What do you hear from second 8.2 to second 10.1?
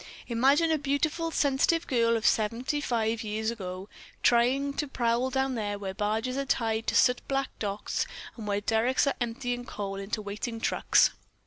and where derricks are emptying coal